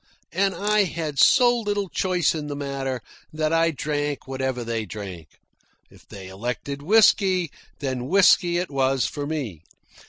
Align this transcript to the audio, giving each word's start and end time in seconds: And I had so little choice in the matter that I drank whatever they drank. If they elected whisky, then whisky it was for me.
And 0.31 0.55
I 0.55 0.85
had 0.85 1.19
so 1.19 1.55
little 1.55 1.87
choice 1.87 2.33
in 2.33 2.47
the 2.47 2.55
matter 2.55 3.03
that 3.31 3.53
I 3.53 3.69
drank 3.69 4.27
whatever 4.27 4.63
they 4.63 4.83
drank. 4.83 5.27
If 5.91 6.07
they 6.07 6.27
elected 6.27 6.81
whisky, 6.81 7.51
then 7.81 8.07
whisky 8.07 8.57
it 8.57 8.71
was 8.71 9.05
for 9.05 9.27
me. 9.27 9.61